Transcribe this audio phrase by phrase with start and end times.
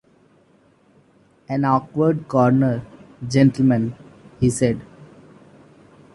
[1.47, 2.81] "An awkward corner,
[3.27, 3.93] gentlemen,"
[4.39, 4.81] he said.